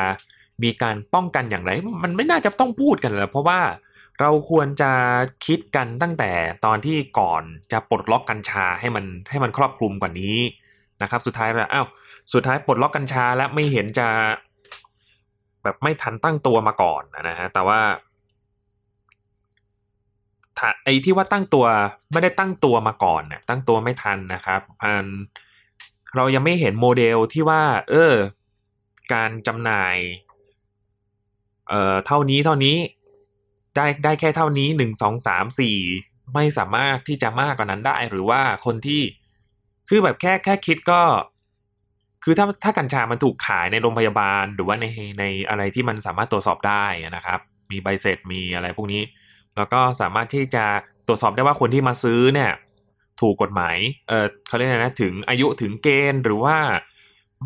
[0.62, 1.70] มีการป้องกันอย่างไร
[2.05, 3.61] มันไม่น่าจะต้องพูดกันแล้วเพราะว่า
[4.20, 4.92] เราควรจะ
[5.46, 6.31] คิดกันตั้งแต่
[6.64, 10.37] ตอนที่ก่อนจะปลดล็อกกัญชาให้มันให้มันครอบคลุมกว่านี้
[11.03, 11.87] นะครับ สุดท้ายแล้วอ้าว
[12.33, 14.07] สุดท้ายปลดล็อกกัญชาแล้วไม่เห็นจะ
[15.62, 17.81] แบบไม่ทันตั้งตัวมาก่อนนะฮะแต่ว่า
[20.85, 21.66] ไอ้ที่ว่าตั้งตัว
[22.12, 25.07] ไม่ได้ตั้งตัวมาก่อนเนี่ยตั้งตัวไม่ทันนะครับอัน
[26.16, 28.14] เรายังไม่เห็นโมเดลที่ว่า เออ
[29.12, 29.96] การจำหน่าย
[31.68, 32.77] เอ่อเท่านี้เท่านี้
[33.77, 35.77] ได้ได้แค่เท่านี้หนึ่งสองสามสี่
[36.35, 39.03] ไม่สามารถที่จะมากกว่านั้นได้ หรือว่าคนที่
[39.88, 41.03] คือแบบแค่แค่คิดก็
[42.25, 44.87] คือถ้าถ้ากัญชามันถูกขายในโรงพยาบาล หรือว่าใน
[45.18, 49.03] ในอะไรที่มันสามารถตรวจสอบได้นะครับ มีใบเสร็จมีอะไรพวกนี้
[49.56, 50.64] แล้วก็สามารถที่จะ
[51.06, 52.50] ตรวจสอบได้ว่าคนที่มาซื้อเนี่ย
[53.20, 53.76] ถูกกฎหมาย
[54.08, 56.56] เออเขาเรียกนะถึงอายุถึงเกณฑ์หรือว่า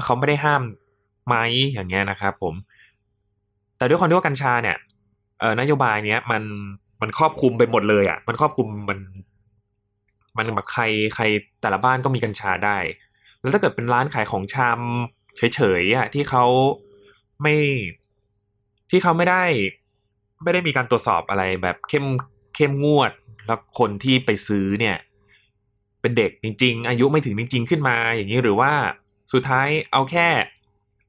[0.04, 0.62] เขาไม่ได้ห้าม
[1.26, 1.36] ไหม
[1.72, 2.54] อย่างเงี้ยนะครับผม
[3.76, 4.76] แต่ด้วยความที่ว่ากัญชาเนี่ย
[5.40, 6.42] เออนโยบายเนี้ยมัน
[7.00, 8.98] มันครอบคลุมไปหมดเลยอะ มันครอบคลุมมัน
[10.36, 10.82] มันแบบใคร
[11.14, 11.24] ใคร
[11.62, 12.78] แต่ละบ้านก็มีกัญชาได้
[13.40, 16.44] แล้วถ้าเกิดเป็นร้านขายของชำเฉยๆอะที่เขา
[17.42, 17.54] ไม่
[18.90, 19.44] ที่เขาไม่ได้
[20.44, 22.06] ไม่ได้มีการตรวจสอบอะไรแบบเข้ม
[22.54, 23.12] เข้มงวด
[23.46, 24.96] แล้วคนที่ไปซื้อเนี่ย
[26.00, 28.72] เป็นเด็กจริง ๆ อายุไม่ถึงจริง ๆ ขึ้นมาอย่างนี้หรือว่า
[29.32, 30.28] สุดท้ายเอาแค่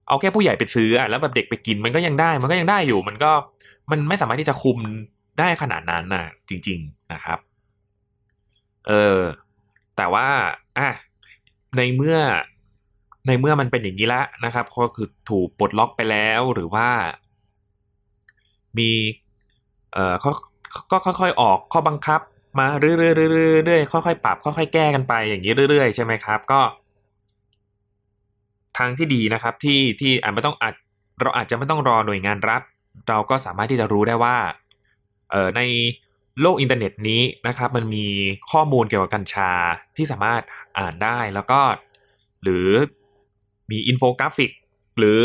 [0.07, 3.31] เอาแค่ผู้ใหญ่ไปซื้ออะแล้วแบบเด็กไปกินมันก็ยังได้ มันก็ยังได้อยู่ มันก็
[3.91, 4.77] มันไม่สามารถที่จะคุม
[5.39, 7.39] ได้ขนาดนั้นนะจริง ๆนะครับ
[8.87, 9.19] เออ
[9.97, 10.27] แต่ว่า
[10.77, 10.89] อะ
[11.77, 12.17] ในเมื่อ
[13.27, 16.87] ในเมื่อมันเป็นอย่างนี้แล้วนะครับ ก็คือถูกปลดล็อกไปแล้วหรือว่า
[18.77, 18.89] มี
[19.95, 20.31] เออเขา
[20.91, 22.21] ก็ค่อยๆออกข้อบังคับ
[22.59, 26.61] มาเรื่อยๆเรื่อยๆค่อยๆปรับค่อยๆแก้กันไปอย่างนี้เรื่อยๆใช่ไหมครับ ก็
[28.77, 30.73] ทางที่ดีนะครับที่ที่อาจไม่ต้องอาจ
[31.21, 32.61] เราอาจจะไม่ต้องรอหน่วยงานรัฐ
[33.09, 34.37] เราก็สามารถที่จะรู้ได้ว่า
[35.31, 35.61] เออใน
[36.41, 38.05] โลกอินเทอร์เน็ตนี้นะครับ มันมี
[38.51, 39.51] ข้อมูลเกี่ยวกับกัญชา
[39.97, 40.41] ที่สามารถ
[40.79, 41.61] อ่านได้แล้วก็
[42.43, 42.69] หรือ
[43.71, 44.51] มีอินโฟกราฟิก
[44.97, 45.23] หรือ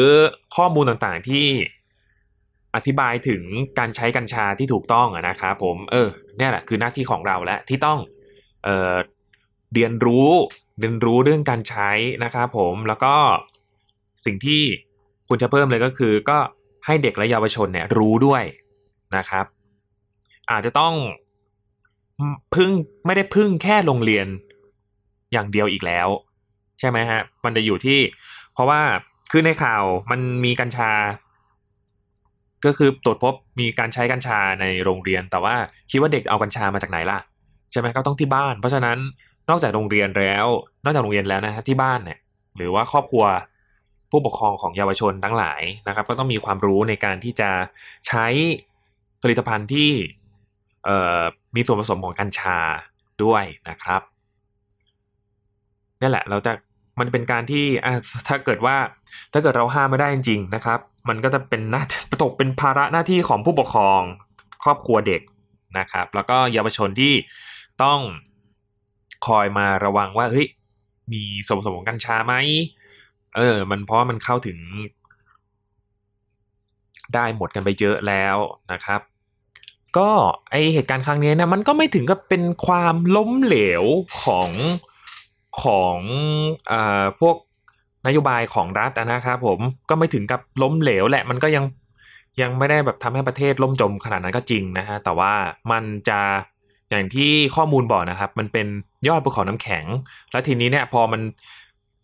[0.56, 1.46] ข้อมูลต่างๆที่
[2.74, 3.42] อธิบายถึง
[3.78, 7.98] การใช้กัญชาที่ถูกต้องนะครับผมเออเนี่ยแหละคือหน้าที่ของเราและที่ต้อง
[8.64, 8.94] เออ
[9.74, 10.30] เรียนรู้
[10.78, 11.90] เรียนรู้เรื่องการใช้
[12.24, 13.14] นะครับผมแล้วก็
[14.24, 14.62] สิ่งที่
[15.28, 16.38] คุณจะเพิ่มเลยก็คือ ก็
[16.87, 18.42] ให้เด็กและเยาวชนเนี่ยรู้ด้วย
[19.16, 19.46] นะครับ
[20.50, 20.94] อาจจะต้อง
[22.54, 22.70] พึ่ง
[23.06, 24.26] ไม่ได้พึ่งแค่โรงเรียน
[25.33, 26.09] อย่างเดียวอีกแล้ว
[26.80, 27.98] ใช่ไหมฮะมันจะอยู่ที่
[28.54, 28.80] เพราะว่า
[29.30, 30.90] คือในข่าวมันมีกัญชา
[32.64, 35.55] ก็คือตรวจพบมีการใช้กัญชาในโรงเรียน แต่ว่า
[35.90, 37.18] คิดว่าเด็กเอากัญชามาจากไหนล่ะ
[37.70, 38.99] ใช่ไหมก็ต้องที่บ้าน เพราะฉะนั้น
[39.51, 40.46] นอกจากโรงเรียนแล้ว
[40.85, 42.18] นอกจากโรงเรียนแล้วนะฮะที่บ้านเนี่ย
[42.57, 43.25] หรือว่าครอบครัว
[44.11, 47.51] ผู้ปกครองของเยาวชนทั้งหลายนะครับ ก็ต้องมีความรู้ในการที่จะ
[48.07, 48.27] ใช้
[49.23, 49.90] ผลิตภัณฑ์ที่
[51.55, 52.59] มีส่วนผสมของกัญชา
[53.25, 54.03] ด้วยนะครับ
[56.01, 56.53] นี่แหละเราจะ
[57.00, 57.64] มันเป็นการที่
[58.28, 58.76] ถ้าเกิดว่า
[59.32, 61.82] ถ้าเกิดเราห้ามไม่ได้จริงๆนะครับ มันก็จะเป็นหน้า
[62.22, 64.02] ตกเป็นภาระหน้าที่ของผู้ปกครอง
[64.62, 65.20] ครอบครัวเด็ก
[65.78, 67.14] นะครับ แล้วก็เยาวชนที่
[67.82, 68.00] ต้อง
[69.26, 70.46] คอยมาระวังว่าเฮ้ย
[71.12, 72.34] มีส่วนผสมของกัญชาไหม
[73.36, 74.58] เออ มันเพราะมันเข้าถึง
[77.14, 78.36] ได้หมดกันไปเยอะแล้ว
[78.72, 79.00] นะครับ
[79.98, 80.10] ก็
[80.50, 83.84] ไอเหตุการณ์ครั้งนี้นะมันก็ไม่ถึงกับเป็นความล้มเหลว
[84.22, 84.50] ของ
[85.62, 85.98] ของ
[86.72, 87.36] อ่าพวก
[88.06, 89.58] นโยบายของรัฐนะครับผม
[89.88, 91.64] ก็ไม่ถึงกับล้มเหลวแหละมันก็ยัง
[92.40, 95.32] ยังไม่ได้แบบทำให้ประเทศล่มจมขนาดนั้นก็จริงนะฮะแต่ว่า
[95.70, 96.20] มันจะ
[96.90, 98.66] อย่างที่ข้อมูลบอกนะครับ มันเป็น
[99.08, 99.84] ยอดภูเขาน้ำแข็ง
[100.32, 101.20] แล้วทีนี้เนี่ยพอมัน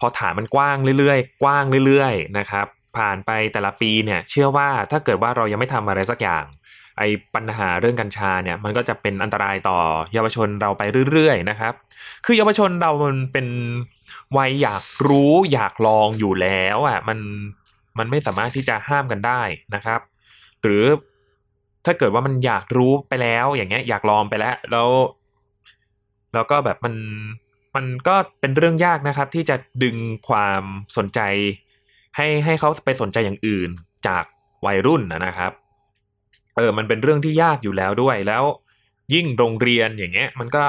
[0.01, 6.45] พอฐานมันกว้างเรื่อยๆ กว้างเรื่อย ๆ นะครับ ผ่านไปแต่ละปีเนี่ย เชื่อว่าถ้าเกิดว่าเรายังไม่ทำอะไรสักอย่าง
[6.99, 9.79] ไอ้ปัญหาเรื่องกัญชาเนี่ยมันก็จะเป็นอันตรายต่อ
[10.13, 11.73] เยาวชนเราไปเรื่อยๆนะครับ
[12.25, 13.47] คือเยาวชนเรามันเป็น
[14.37, 17.19] วัยอยากรู้อยากลองอยู่แล้วอะมัน
[17.99, 19.43] มันไม่สามารถที่จะห้ามกันได้
[19.75, 20.01] นะครับ
[20.63, 20.85] หรือ
[21.85, 24.89] ถ้าเกิดว่ามันอยากรู้ไปแล้วอย่างเงี้ยอยากลองไปแล้ว แล้ว
[26.35, 26.95] แล้วก็แบบมัน
[27.77, 29.97] มันก็เป็นเรื่องยากนะครับ ที่จะดึง
[30.29, 30.63] ความ
[30.97, 31.21] สนใจ
[32.17, 33.69] ให้ให้เขาไปสนใจอย่างอื่น
[34.07, 34.25] จาก
[34.67, 35.53] วัยรุ่นนะครับ
[36.57, 38.45] เออ มันเป็นเรื่องที่ยากอยู่แล้วด้วย แล้ว
[39.15, 40.65] ยิ่งโรงเรียนอย่างเงี้ย มันก็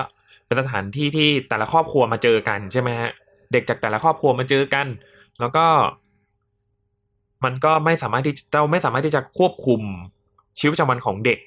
[0.45, 3.09] เป็นสถานที่ที่แต่ละครอบครัวมาเจอกันใช่ไหมฮะ
[3.51, 4.87] เด็กจากแต่ละครอบครัวมาเจอกัน
[5.39, 5.65] แล้วก็
[7.45, 9.81] มันก็ไม่สามารถที่เราไม่สามารถที่จะควบคุม
[10.59, 11.39] ชีวิตประจำวันของเด็ก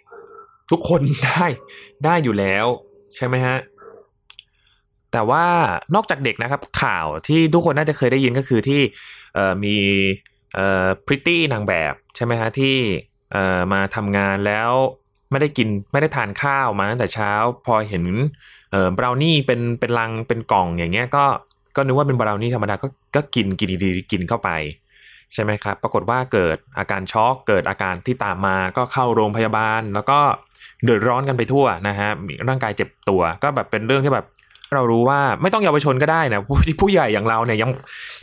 [0.71, 1.47] ทุกคนได้
[2.05, 2.67] ได้อยู่แล้ว
[3.17, 3.57] ใช่ไหมฮะ
[5.13, 5.45] แต่ว่า
[5.95, 8.81] นอกจากเด็กนะครับ ข่าวที่ทุกคนน่าจะเคยได้ยินก็คือที่
[9.65, 9.77] มี
[11.07, 12.77] พริตตี้นางแบบใช่ไหมฮะที่
[13.73, 14.71] มาทำงานแล้ว
[15.31, 17.33] ไม่ได้กินไม่ได้ทานข้าวมาตั้งแต่เช้า
[17.67, 18.05] พอเห็น
[18.71, 21.25] เอ่อบราวนี่เป็นเป็นลังเป็นกล่องอย่างเงี้ยก็
[21.77, 24.51] ก็นึกว่าเป็นบราวนี่ธรรมดาก็ก็กินกินดีๆกินเข้าไป
[25.33, 30.19] ใช่ไหมครับ ปรากฏว่าเกิดอาการช็อกเกิดอาการที่ตามมาก็เข้าโรงพยาบาล แล้วก็
[30.85, 32.09] เดือดร้อนกันไปทั่วนะฮะ
[32.49, 34.27] ร่างกายเจ็บตัวก็แบบเป็นเรื่องที่แบบ
[34.75, 37.71] เรารู้ว่าไม่ต้องเยาวชนก็ได้นะผู้ผู้ใหญ่อย่างเราเนี่ยยัง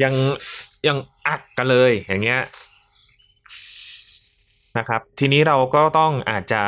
[0.03, 0.13] ยัง
[0.87, 2.39] ยังอักกันเลยอย่างเงี้ย
[4.77, 6.63] นะครับ ทีนี้เราก็ต้องอาจจะ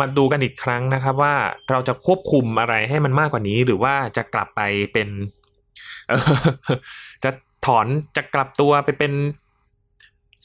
[0.00, 1.34] มาดูกันอีกครั้งนะครับว่า
[1.70, 4.60] เราจะควบคุมอะไรให้มันมากกว่านี้ หรือว่าจะกลับไป
[4.92, 5.08] เป็น
[7.24, 7.30] จะ
[7.66, 7.86] ถอน
[8.16, 9.12] จะกลับตัวไปเป็น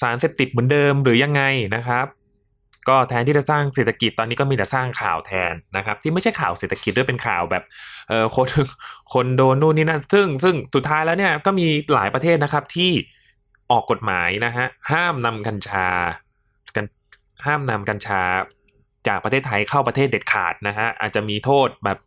[0.02, 1.41] สารเสพติดเหมือนเดิมหรือยังไง
[1.76, 2.08] นะครับ
[2.89, 7.63] ก็แทนที่จะสร้างเศรษฐกิจตอนนี้ก็มีแต่สร้างข่าวแทนนะครับ ที่ไม่ใช่ข่าวเศรษฐกิจด้วยเป็นข่าวแบบ
[8.10, 8.48] เออคน
[9.13, 12.91] คนโดนนู่นนี่นั่นซึ่งซึ่งสุดท้ายแล้วเนี่ยก็มีหลายประเทศนะครับที่
[13.72, 15.88] ออกกฎหมายนะฮะห้ามนำกัญชา
[16.76, 16.86] กัน
[17.46, 18.22] ห้ามนำกัญชา
[19.08, 21.98] จากประเทศไทยเข้าประเทศเด็ดขาดนะฮะอาจจะมีโทษแบบ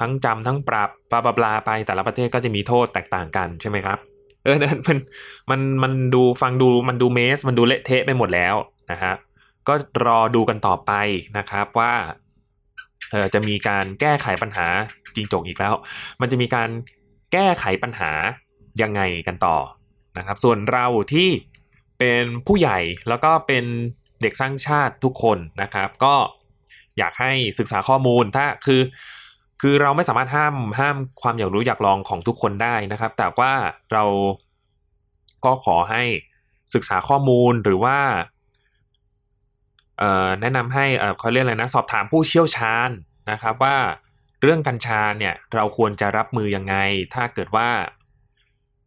[0.00, 3.98] ทั้งจำทั้งปรับปลาปลาไปแต่ละประเทศก็จะมีโทษแตกต่างกันใช่ไหมครับ
[4.44, 4.56] เออ
[4.88, 4.98] มัน
[5.50, 8.54] มันมันดูฟังดูมันดูเมส มันดูเละเทะไปหมดแล้ว
[8.92, 9.12] นะฮะ
[9.68, 9.74] ก็
[10.06, 10.92] รอดูกันต่อไป
[11.38, 11.92] นะครับว่า
[13.10, 14.66] เออจะมีการแก้ไขปัญหา
[15.14, 15.74] จริงจกอีกแล้ว
[16.20, 16.70] มันจะมีการ
[17.32, 18.10] แก้ไขปัญหา
[18.82, 19.56] ยังไงกันต่อ
[20.18, 21.28] นะครับ ส่วนเราที่
[21.98, 23.64] เป็นผู้ใหญ่แล้วก็เป็น
[24.22, 26.14] เด็กสร้างชาติทุกคนนะครับ ก็
[26.98, 28.80] อยากให้ศึกษาข้อมูลถ้าคือ
[29.62, 33.52] คือเราไม่สามารถห้ามห้ามความอยากรู้อยากลองของทุกคนได้นะครับ แต่ว่า
[33.92, 34.04] เรา
[35.44, 36.02] ก็ขอให้
[36.74, 37.98] ศึกษาข้อมูลหรือว่า
[40.40, 42.90] แนะนำให้เอ่อเขาเรียกอะไรนะสอบถามผู้เชี่ยวชาญ
[43.30, 43.76] นะครับว่า
[44.42, 46.76] เรื่องกัญชาเนี่ยเราควรจะรับมือยังไง
[47.14, 47.68] ถ้าเกิดว่า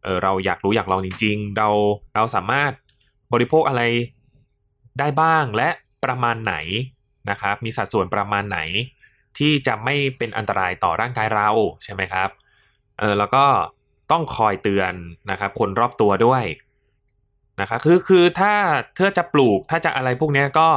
[0.03, 1.69] เออเราอยากรู้อยากลองจริง ๆ เรา
[2.15, 2.71] เราสามารถ
[3.33, 3.81] บริโภคอะไร
[4.99, 5.69] ได้บ้างและ
[6.03, 6.55] ประมาณไหน
[7.29, 8.59] นะครับ มีสัดส่วนประมาณไหน
[9.37, 11.49] ที่จะไม่เป็นอันตรายต่อร่างกายเรา
[11.83, 12.29] ใช่ไหมครับ
[12.99, 13.45] เออแล้วก็
[14.11, 14.93] ต้องคอยเตือน
[15.31, 16.43] นะครับคนรอบตัวด้วย
[17.61, 18.53] นะครับคือคือถ้า
[18.95, 20.69] เธอจะปลูกถ้าจะอะไรพวกนี้ก็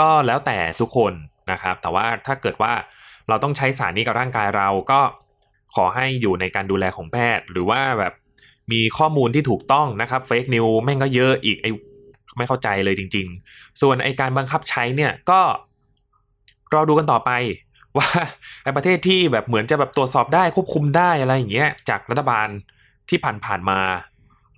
[0.00, 1.12] ก็แล้วแต่ทุกคน
[1.52, 2.72] นะครับ แต่ว่าถ้าเกิดว่า
[3.28, 5.00] เราต้องใช้สารนี้กับร่างกายเราก็
[5.74, 8.12] ขอให้อยู่ในการดูแลของแพทย์ หรือว่าแบบ
[8.72, 11.66] มีข้อมูลที่ถูกต้องนะครับเฟกนิวแม่งก็เยอะอีกไอ
[12.36, 15.40] ไม่เข้าใจเลยจริง ๆ ส่วนไอการบังคับใช้เนี่ยก็
[16.74, 17.30] รอดูกันต่อไป
[17.96, 18.08] ว่า
[18.64, 22.48] ไอประเทศที่แบบเหมือนจะแบบตรวจสอบได้ควบคุมได้อะไรอย่างเงี้ยจากรัฐบาล
[23.08, 23.80] ที่ผ่านๆมา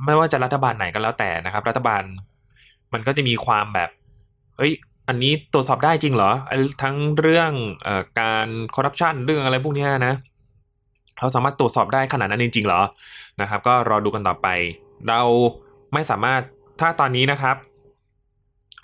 [0.05, 2.03] ไม่ว่าจะรัฐบาลไหนก็แล้วแต่นะครับ รัฐบาล
[2.92, 3.90] มันก็จะมีความแบบ
[4.59, 4.73] เฮ้ย
[5.09, 7.51] อันนี้ตรวจสอบได้จริงเหรอไอ้ทั้งเรื่อง
[7.87, 7.88] อ
[8.20, 10.14] การคอร์รัปชันเรื่องอะไรพวกนี้นะ
[11.20, 12.83] เราสามารถตรวจสอบได้ขนาดนั้นจริงๆเหรอ
[13.40, 14.48] นะครับ ก็รอดูกันต่อไป
[15.09, 15.20] เรา
[15.92, 16.40] ไม่สามารถ
[16.80, 17.56] ถ้าตอนนี้นะครับ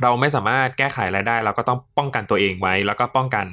[0.02, 3.46] เราไม่สามารถแก้ไขอะไรได้ เราก็ต้องป้องกันตัวเองไว้ แล้วก็ป้องกัน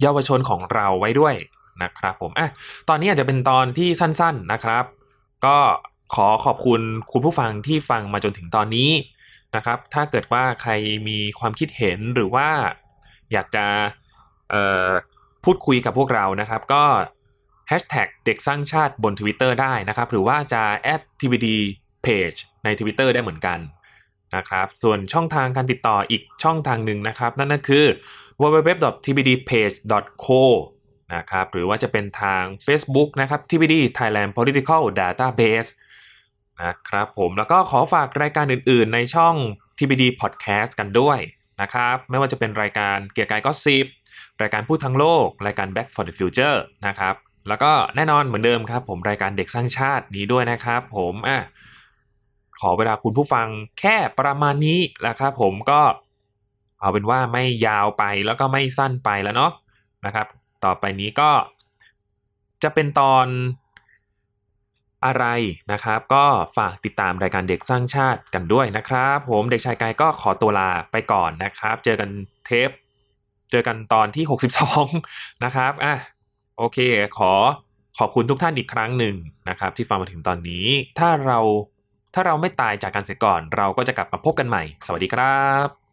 [0.00, 1.34] เยาวชนของเราไว้ด้วย
[1.82, 2.48] นะครับ ผมอะ
[2.88, 4.84] ตอนนี้อาจจะเป็นตอนที่สั้น ๆนะครับ
[5.46, 5.56] ก็
[6.14, 6.80] ขอขอบคุณ
[7.12, 8.90] คุณผู้ฟังที่ฟังมาจนถึงตอนนี้
[9.56, 10.72] นะครับ ถ้าเกิดว่าใคร
[11.08, 12.48] มีความคิดเห็นหรือว่า
[13.32, 13.66] อยากจะ
[15.44, 16.84] พูดคุยกับพวกเรานะครับ ก็
[17.70, 20.62] hashtag เด็กสร้างชาติบน Twitter ได้นะครับ หรือว่าจะ
[20.94, 21.48] add tvd
[22.06, 23.58] page ใน Twitter ได้เหมือนกัน
[24.36, 27.84] นะครับส่วนช่องทางการติดต่ออีกช่องทางหนึ่งนะครับ นั่นก็คือ
[28.40, 30.42] www.tbdpage.co
[31.14, 35.70] นะครับหรือว่าจะเป็นทาง Facebook นะครับ TBD Thailand Political Database
[36.64, 39.34] นะครับผมแล้วก็ขอฝากรายการอื่นๆ ในช่อง
[39.78, 41.18] TBD Podcast กันด้วย
[41.60, 43.86] นะครับไม่ว่าจะเป็นรายการเกียร์กายก็สิบ
[44.42, 47.14] รายการพูดทั้งโลก รายการ Back for the Future นะครับ
[47.48, 51.38] แล้วก็แน่นอนเหมือนเดิมครับ ผมรายการเด็กสร้างชาตินี้ด้วยนะครับ ผมอะ
[52.60, 53.46] ขอเวลาคุณผู้ฟัง
[53.80, 55.80] แค่ประมาณนี้แหละครับผมก็
[56.80, 59.52] เอาเป็นว่าไม่ยาวไปแล้วก็ไม่สั้นไปแล้วเนาะ
[60.06, 60.26] นะครับ
[60.64, 61.30] ต่อไปนี้ก็
[62.62, 63.26] จะเป็นตอน
[65.04, 65.26] อะไร
[65.72, 66.24] นะครับ ก็
[66.56, 72.10] ฝากติดตามรายการเด็กสร้างชาติกันด้วยนะครับ ผมเด็กชายกายก็ขอตัวลาไปก่อนนะครับ เจอกัน
[72.46, 72.70] เทป
[73.50, 74.24] เจอกันตอนที่
[74.84, 75.94] 62 นะครับอะ
[76.58, 76.78] โอเค
[77.18, 77.32] ขอ
[77.98, 79.14] ขอบคุณทุกท่านอีกครั้งหนึ่ง
[79.48, 80.66] นะครับ ที่ฟังมาถึงตอนนี้
[80.98, 81.38] ถ้าเรา
[82.14, 85.85] ถ้าเราไม่ตายจากการเสียก่อน เราก็จะกลับมาพบกันใหม่ สวัสดีครับ